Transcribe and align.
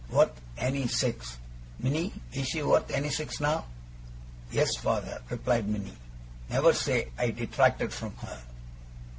Worth 0.09 0.41
any 0.57 0.87
six! 0.87 1.37
Minnie, 1.77 2.11
is 2.33 2.47
she 2.47 2.63
worth 2.63 2.89
any 2.89 3.11
six, 3.11 3.39
now?' 3.39 3.65
'Yes, 4.51 4.75
father,' 4.75 5.21
replied 5.29 5.67
Minnie. 5.67 5.95
'Never 6.49 6.73
say 6.73 7.09
I 7.19 7.29
detracted 7.29 7.93
from 7.93 8.15
her! 8.15 8.41